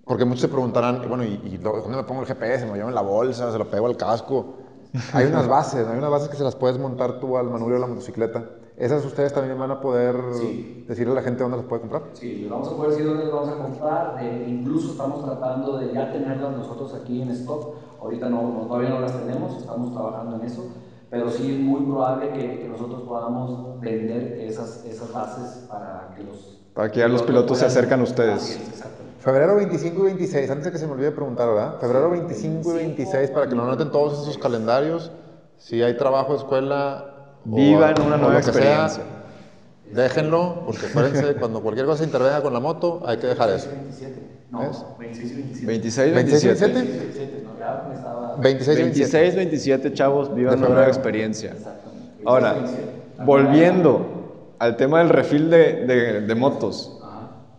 [0.04, 2.64] porque muchos se preguntarán, bueno, ¿y, y dónde me pongo el GPS?
[2.64, 3.52] ¿Me lo llevo en la bolsa?
[3.52, 4.54] ¿Se lo pego al casco?
[5.12, 7.80] Hay unas bases, hay unas bases que se las puedes montar tú al manubrio de
[7.82, 8.44] la motocicleta.
[8.76, 10.84] Esas ustedes también van a poder Sí.
[10.86, 12.02] decirle a la gente dónde las puede comprar.
[12.12, 14.18] Sí, les vamos a poder decir dónde las vamos a comprar.
[14.20, 17.74] eh, incluso estamos tratando de ya tenerlas nosotros aquí en stock.
[18.00, 20.64] Ahorita no, no- todavía no las tenemos, estamos trabajando en eso.
[21.08, 26.24] Pero sí es muy probable que, que nosotros podamos vender esas, esas bases para que
[26.24, 26.60] los...
[26.74, 28.58] Para que ya los pilotos se acercan a ustedes.
[29.20, 31.78] Febrero 25 y 26, antes de que se me olvide preguntar, ¿verdad?
[31.80, 35.10] Febrero 25 y 26 para que lo anoten todos esos calendarios.
[35.56, 37.15] Si hay trabajo, escuela.
[37.50, 39.02] O- Vivan una o nueva lo que sea, experiencia.
[39.92, 43.68] déjenlo, porque acuérdense, cuando cualquier cosa intervenga con la moto, hay que dejar eso.
[43.70, 44.20] 27.
[44.50, 44.84] No, ¿Es?
[44.98, 45.66] 26 y 27.
[45.66, 46.72] 26, 26, 27.
[46.74, 46.98] 27.
[47.02, 48.36] 27, no, ya me estaba...
[48.38, 49.18] 26 y 27.
[49.18, 51.50] 26, 27, chavos, vivan De una nueva experiencia.
[51.50, 52.22] Exactamente.
[52.24, 53.22] Ahora, 26, 27.
[53.24, 56.92] volviendo al tema del refil de, de- de motos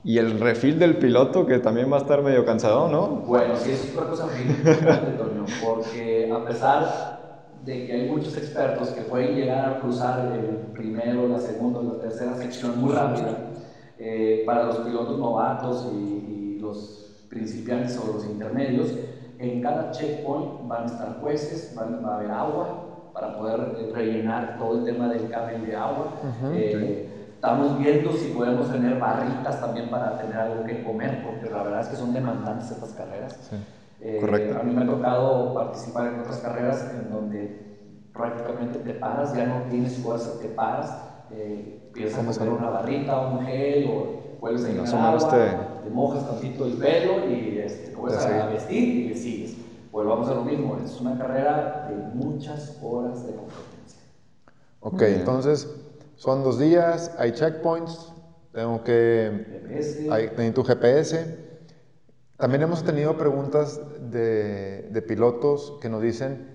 [0.03, 3.07] y el refil del piloto, que también va a estar medio cansado, ¿no?
[3.07, 7.16] Bueno, sí, es una cosa muy importante, Toño, porque a pesar
[7.65, 11.99] de que hay muchos expertos que pueden llegar a cruzar el primero, la segunda, la
[11.99, 13.37] tercera sección muy rápida,
[13.99, 18.93] eh, para los pilotos novatos y, y los principiantes o los intermedios,
[19.39, 23.91] en cada checkpoint van a estar jueces, van, va a haber agua para poder eh,
[23.93, 26.13] rellenar todo el tema del cable de agua.
[26.53, 27.03] Eh,
[27.37, 31.81] Estamos viendo si podemos tener barritas también para tener algo que comer, porque la verdad
[31.81, 33.37] es que son demandantes estas carreras.
[34.01, 34.57] Eh, correcto.
[34.59, 37.67] A mí me ha tocado participar en otras carreras en donde
[38.13, 43.19] prácticamente te paras, ya no tienes fuerza, te paras, eh, empiezas a comer una barrita,
[43.27, 45.39] un gel o vuelves a llenar agua,
[45.77, 49.57] te- te mojas tantito el pelo y este, te vuelves a vestir y le sigues.
[49.91, 54.01] Volvamos a lo mismo, es una carrera de muchas horas de competencia.
[54.79, 55.13] Ok, bien.
[55.15, 55.67] entonces
[56.15, 58.13] son dos días, hay checkpoints,
[58.51, 59.45] tengo que
[60.07, 61.46] GPS, Ahí en tu GPS.
[62.37, 66.47] También hemos tenido preguntas de, de pilotos que nos dicen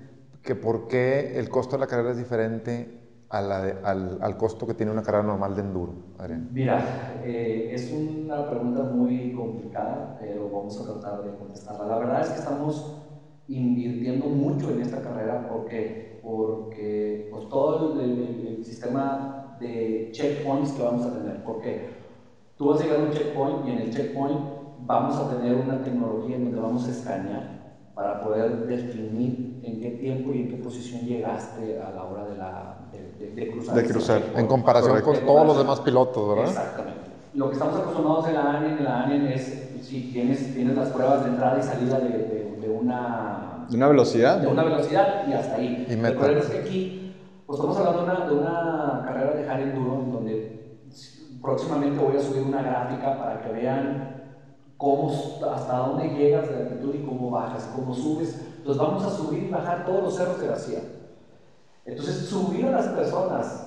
[0.42, 4.36] que por qué el costo de la carrera es diferente a la de- al, al
[4.36, 6.48] costo que tiene una carrera normal de enduro, Adrián?
[6.52, 11.84] Mira, eh, es una pregunta muy complicada, pero vamos a tratar de contestarla.
[11.86, 13.02] La verdad es que estamos
[13.48, 20.72] invirtiendo mucho en esta carrera porque, porque pues, todo el, el- el sistema de checkpoints
[20.72, 21.42] que vamos a tener.
[21.44, 21.88] Porque
[22.56, 24.40] tú vas a llegar a un checkpoint y en el checkpoint
[24.86, 27.62] vamos a tener una tecnología en donde vamos a escanear
[27.94, 32.36] para poder definir en qué tiempo y en qué posición llegaste a la hora de,
[32.36, 33.74] la, de, de- de cruzar.
[33.74, 34.22] De cruzar.
[34.36, 35.12] En comparación Correcto.
[35.12, 36.48] con todos los demás pilotos, ¿verdad?
[36.50, 37.00] Exactamente.
[37.34, 40.88] Lo que estamos acostumbrados en la ANEN, en la ANEN es, si tienes, tienes las
[40.88, 44.38] pruebas de entrada y salida de, de- una, De una velocidad.
[44.38, 45.86] de una velocidad y hasta ahí.
[45.88, 47.14] Y El problema es que aquí,
[47.46, 50.62] pues estamos hablando de una, de una carrera de hard enduro en donde
[51.42, 54.11] próximamente voy a subir una gráfica para que vean
[54.82, 55.12] cómo,
[55.50, 58.36] hasta dónde llegas de altitud y cómo bajas, cómo subes.
[58.58, 60.80] Entonces vamos a subir y bajar todos los cerros de García.
[61.86, 63.66] Entonces subir a las personas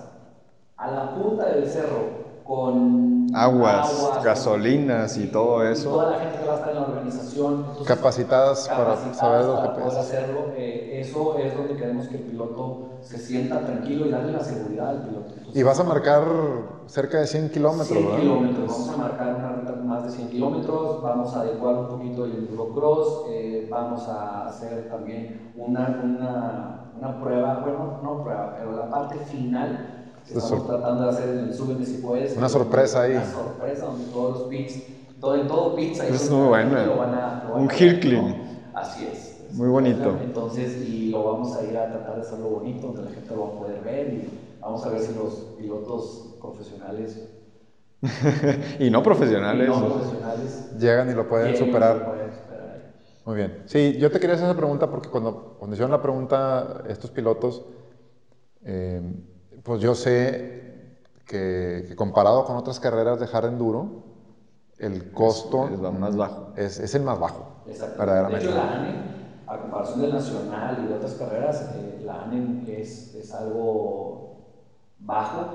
[0.78, 5.90] a la punta del cerro con Aguas, con- gasolinas y todo eso.
[5.92, 7.54] toda la gente que va a estar en la organización.
[7.72, 10.00] Entonces, Capacitadas para capacitadas saber para poder GPS.
[10.00, 10.54] hacerlo.
[10.58, 14.90] eh, eso es donde queremos que el piloto se sienta tranquilo y darle la seguridad
[14.90, 15.30] al piloto.
[15.38, 16.24] Entonces, Y vas a marcar
[16.88, 18.20] cerca de 100 kilómetros, 100 ¿verdad?
[18.22, 22.26] kilómetros, vamos a marcar una ruta más de 100 kilómetros, vamos a adecuar un poquito
[22.26, 28.72] el endurocross, eh, vamos a hacer también una, una, una prueba, bueno, no prueba, pero
[28.76, 32.36] la parte final que estamos tratando de hacer en el Súbeme si puedes.
[32.38, 33.12] Una sorpresa ahí.
[33.14, 34.84] Una sorpresa donde todos los pits,
[35.20, 36.86] todo, en todo pits ahí Es muy van a- buena.
[36.86, 38.28] lo van a- lo van Un hill climb.
[38.28, 38.36] ¿no?
[38.74, 39.32] Así es.
[39.54, 40.18] Muy bonito.
[40.22, 43.42] Entonces, y lo vamos a ir a tratar de hacerlo bonito, donde la gente lo
[43.42, 47.30] va a poder ver y vamos a ver si los pilotos profesionales
[48.80, 49.68] y no y profesionales.
[49.68, 51.96] no profesionales Llegan y lo pueden y superar.
[51.98, 52.94] lo pueden superar.
[53.26, 53.64] Muy bien.
[53.66, 57.66] Sí, yo te quería hacer esa pregunta porque cuando, cuando hicieron la pregunta estos pilotos,
[58.64, 59.02] eh,
[59.64, 64.04] pues yo sé que, que comparado con otras carreras de hard enduro,
[64.78, 66.54] el costo es la más bajo.
[66.58, 67.64] es, es el más bajo.
[67.68, 67.94] Exacto.
[67.94, 68.46] De Verdaderamente.
[68.46, 68.96] hecho, la ANEN,
[69.48, 74.38] a comparación del Nacional y de otras carreras, eh, la ANEN es, es algo
[75.00, 75.48] bajo,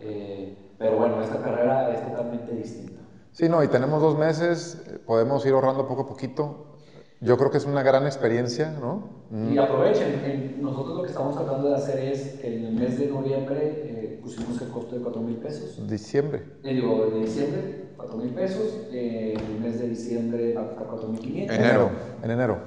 [0.00, 3.02] eh, pero bueno, esta carrera es totalmente distinta.
[3.32, 6.76] Sí, no, y tenemos dos meses, eh, podemos ir ahorrando poco a poquito.
[7.20, 9.26] Yo creo que es una gran experiencia, ¿no?
[9.30, 12.72] Mm, Y aprovechen, en- nosotros lo que estamos tratando de hacer es, que en el
[12.74, 15.76] mes de noviembre eh, pusimos el costo de 4 mil pesos.
[15.86, 16.44] Diciembre.
[16.64, 18.88] Eh, digo, de diciembre, 4 mil pesos.
[18.92, 21.54] eh, en el mes de diciembre va a costar 4 mil 500.
[21.56, 21.92] Enero.
[22.22, 22.58] En enero.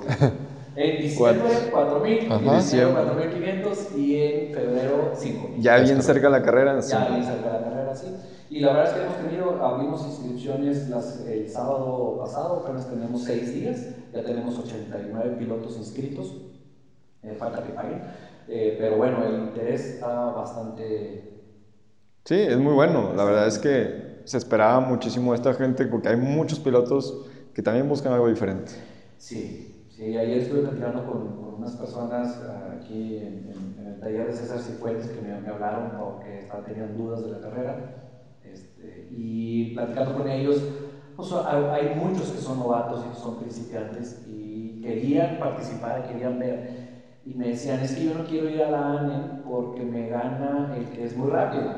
[0.78, 2.18] En diciembre, 4 mil.
[2.24, 2.56] En Ajá.
[2.56, 3.92] diciembre, 4 mil 500.
[3.92, 4.14] Y
[4.44, 5.62] en febrero, 5 mil.
[5.62, 6.80] Ya bien cerca la carrera.
[6.82, 6.96] sí.
[6.96, 8.06] Ya bien cerca de la carrera, sí.
[8.48, 13.24] Y la verdad es que hemos tenido, abrimos inscripciones las- el sábado pasado, apenas tenemos
[13.24, 13.86] 6 días.
[14.12, 16.34] Ya tenemos 89 pilotos inscritos.
[17.22, 18.02] Eh, falta que paguen.
[18.48, 21.38] Eh, pero bueno, el interés está bastante
[22.24, 23.12] Sí, es muy bueno.
[23.14, 27.62] La verdad es que se esperaba muchísimo de esta gente porque hay muchos pilotos que
[27.62, 28.72] también buscan algo diferente.
[29.16, 34.32] Sí, sí, ayer estuve platicando con, con unas personas ah, aquí en, el taller de
[34.32, 38.04] César Cifuentes que me, hablaron porque estaban tenían dudas de la carrera
[38.44, 40.62] este, y platicando con ellos,
[41.16, 46.88] pues, hay, muchos que son novatos y que son principiantes y querían participar, querían ver
[47.24, 50.74] y me decían, es que yo no quiero ir a la ANE porque me gana
[50.76, 51.72] el que es muy rápido.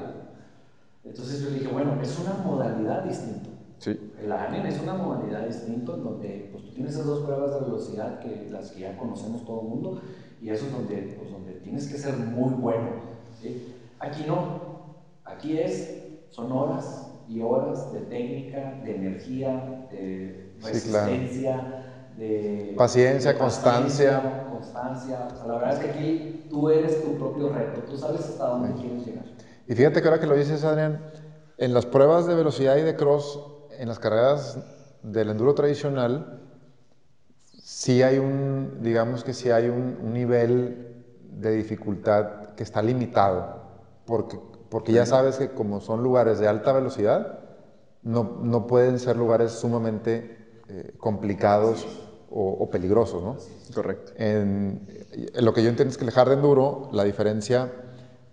[1.03, 3.50] Entonces yo dije, bueno, es una modalidad distinta.
[3.81, 3.99] Sí.
[4.23, 7.61] El ANEN es una modalidad distinta en donde pues, tú tienes esas dos pruebas de
[7.61, 10.01] velocidad que las que ya conocemos todo el mundo
[10.43, 12.91] y eso es donde, pues, donde tienes que ser muy bueno.
[13.41, 13.75] ¿sí?
[13.99, 15.95] Aquí no, aquí es,
[16.29, 21.07] son horas y horas de técnica, de energía, de Sí, claro.
[21.13, 21.85] resistencia,
[22.19, 24.45] de Paciencia, de constancia.
[24.51, 25.29] constancia.
[25.33, 28.47] O sea, la verdad es que aquí tú eres tu propio reto, tú sabes hasta
[28.47, 29.25] dónde quieres llegar.
[29.67, 31.01] Y fíjate que ahora que lo dices, Adrián,
[31.57, 33.39] en las pruebas de velocidad y de cross,
[33.81, 34.59] en las carreras
[35.03, 36.39] del enduro tradicional,
[37.63, 43.63] sí hay un, digamos que sí hay un, un nivel de dificultad que está limitado,
[44.05, 44.39] porque,
[44.69, 47.41] porque ya sabes que como son lugares de alta velocidad,
[48.03, 51.87] no, no pueden ser lugares sumamente eh, complicados
[52.31, 53.39] o, o peligrosos, ¿no?
[53.75, 54.13] Correcto.
[54.17, 57.73] En, en lo que yo entiendo es que el hard enduro, la diferencia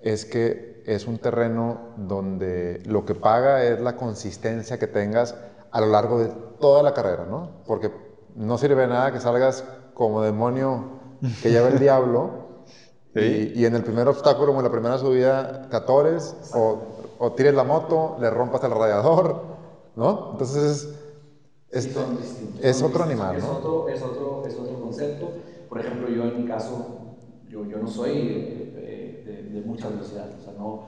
[0.02, 5.36] es que es un terreno donde lo que paga es la consistencia que tengas
[5.71, 7.63] a lo largo de toda la carrera, ¿no?
[7.67, 7.91] Porque
[8.36, 11.02] no sirve de nada que salgas como demonio
[11.41, 12.47] que lleva el diablo
[13.13, 13.52] Sí.
[13.56, 16.80] y, y en el primer obstáculo o en la primera subida te atores o,
[17.17, 19.43] o tires la moto, le rompas el radiador,
[19.95, 20.30] ¿no?
[20.34, 20.89] Entonces
[21.69, 23.52] es, Sí, es- distintos, es otro animal, es ¿no?
[23.58, 25.34] Otro, es, otro, es otro concepto.
[25.69, 27.17] Por ejemplo, yo en mi caso,
[27.50, 30.30] yo, yo no soy eh, eh, de, de mucha velocidad.
[30.58, 30.86] No,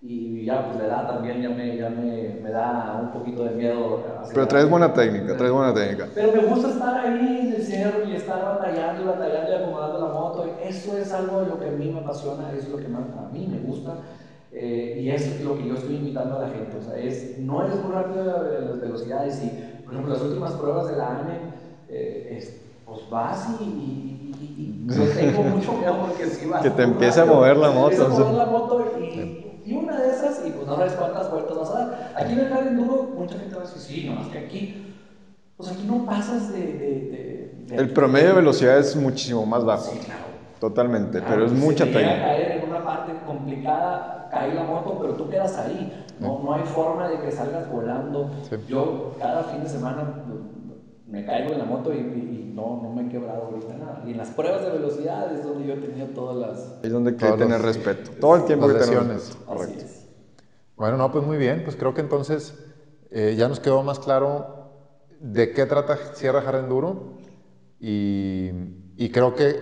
[0.00, 3.52] y ya, pues la edad también ya me, ya me, me da un poquito de
[3.52, 4.04] miedo.
[4.34, 6.10] Pero traes buena técnica, traes buena técnica.
[6.14, 9.98] Pero me gusta estar ahí en el cerro y estar batallando y batallando y acomodando
[10.00, 10.44] la moto.
[10.62, 13.28] Eso es algo de lo que a mí me apasiona, es lo que más a
[13.32, 14.02] mí me gusta.
[14.50, 16.76] eh, y es lo que yo estoy invitando a la gente.
[16.76, 19.50] O sea, es, no eres muy rápido en las velocidades y,
[19.84, 21.40] por ejemplo, las últimas pruebas de la ANE,
[21.88, 24.23] eh, es- pues vas y, y,
[24.64, 27.74] y- yo tengo mucho miedo porque si vas Que te empiece a mover la te
[27.74, 31.30] moto, a mover la moto y, y una de esas, y pues no sabes cuántas
[31.30, 32.12] vueltas vas a dar.
[32.16, 34.94] Aquí en el Car Enduro, mucha gente va a decir, sí, nomás que aquí,
[35.56, 36.58] pues aquí no pasas de...
[36.58, 39.92] de, de- de- El promedio de velocidad es muchísimo más bajo.
[39.92, 40.24] Sí, claro.
[40.60, 42.28] Totalmente, Claro, pero es mucha te llega a técnica.
[42.28, 46.06] caer en una parte complicada, cae la moto, pero tú quedas ahí.
[46.20, 48.30] No, no hay forma de que salgas volando.
[48.48, 48.56] Sí.
[48.68, 50.24] Yo cada fin de semana
[51.14, 54.02] me caigo en la moto y, y- y no, no me he quebrado ahorita nada.
[54.06, 56.74] Y en las pruebas de velocidad es donde yo he tenido todas las...
[56.82, 58.10] Es donde hay que tener los- respeto.
[58.20, 59.30] Todo el tiempo que lesiones.
[59.32, 59.84] Así Correcto.
[59.84, 60.08] es.
[60.76, 61.62] Bueno, no, pues muy bien.
[61.64, 62.54] Pues creo que entonces
[63.10, 64.72] eh, ya nos quedó más claro
[65.20, 67.18] de qué trata Sierra Hard Enduro
[67.78, 68.50] y,
[68.96, 69.56] y creo que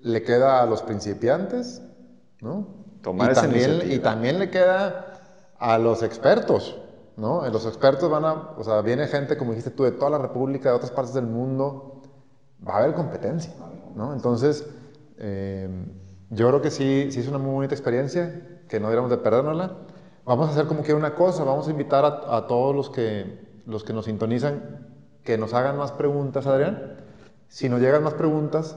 [0.00, 1.82] le queda a los principiantes,
[2.40, 2.84] ¿no?
[3.02, 3.94] Tomar y esa también, iniciativa.
[3.94, 6.78] Y también le queda a los expertos,
[7.16, 7.48] ¿no?
[7.48, 10.70] Los expertos van a, o sea, viene gente, como dijiste tú, de toda la República,
[10.70, 12.02] de otras partes del mundo,
[12.66, 13.52] va a haber competencia,
[13.94, 14.12] ¿no?
[14.12, 14.66] Entonces,
[15.18, 15.68] eh,
[16.30, 19.76] yo creo que sí, sí es una muy bonita experiencia, que no deberíamos de perdérnosla.
[20.24, 23.62] Vamos a hacer como que una cosa, vamos a invitar a, a todos los que,
[23.66, 24.86] los que nos sintonizan
[25.26, 27.04] que nos hagan más preguntas, Adrián.
[27.48, 28.76] Si nos llegan más preguntas,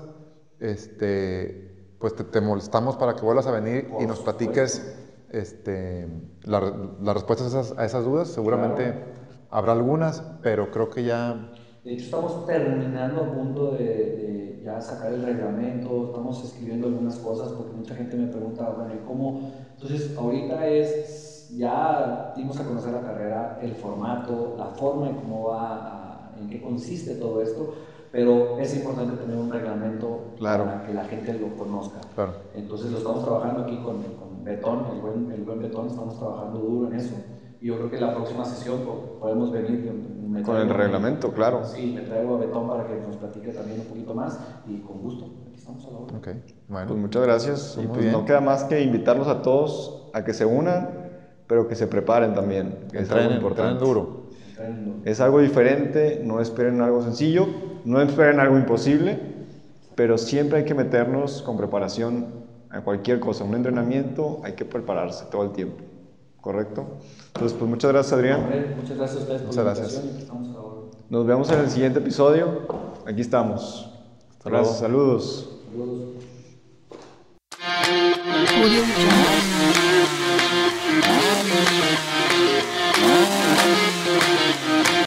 [0.59, 4.95] este, pues te, te molestamos para que vuelvas a venir y nos platiques
[5.31, 6.07] este,
[6.43, 8.29] la- las respuestas a esas, a esas dudas.
[8.29, 8.95] Seguramente
[9.49, 11.51] habrá algunas, pero creo que ya
[11.83, 17.17] De hecho, estamos terminando a punto de, de ya sacar el reglamento, estamos escribiendo algunas
[17.17, 19.49] cosas porque mucha gente me pregunta, bueno, ¿y cómo?
[19.73, 25.45] Entonces, ahorita es, ya dimos a conocer la carrera, el formato, la forma en cómo
[25.49, 27.73] va, a- en qué consiste todo esto,
[28.11, 30.65] pero es importante tener un reglamento Claro.
[30.65, 32.01] para que la gente lo conozca.
[32.13, 32.33] Claro.
[32.53, 36.59] Entonces, lo estamos trabajando aquí con, con Betón, el buen, el buen Betón, estamos trabajando
[36.59, 37.15] duro en eso.
[37.61, 39.91] Y yo creo que la próxima sesión po- podemos venir
[40.29, 41.65] me Con el reglamento, claro.
[41.65, 44.99] Sí, me traigo a Betón para que nos platique también un poquito más y con
[44.99, 46.17] gusto, aquí estamos a la hora.
[46.17, 46.27] Ok,
[46.69, 46.87] bueno.
[46.87, 47.77] Pues muchas gracias.
[47.81, 48.11] Y pues bien.
[48.13, 50.89] no queda más que invitarlos a todos a que se unan,
[51.47, 52.87] pero que se preparen también.
[52.91, 53.83] que es algo importante.
[53.83, 54.19] duro.
[55.03, 57.47] Es algo diferente, no esperen algo sencillo,
[57.85, 59.19] no esperen algo imposible,
[59.95, 62.27] pero siempre hay que meternos con preparación
[62.69, 63.43] a cualquier cosa.
[63.43, 65.83] Un entrenamiento hay que prepararse todo el tiempo,
[66.41, 66.85] ¿correcto?
[67.27, 68.41] Entonces, pues muchas gracias Adrián.
[68.43, 70.03] Hombre, Muchas gracias a ustedes por Muchas la gracias.
[71.09, 72.67] Nos vemos en el siguiente episodio.
[73.07, 73.89] Aquí estamos.
[74.37, 75.19] Hasta Gracias, luego.
[75.19, 75.59] saludos.
[75.71, 76.15] Saludos.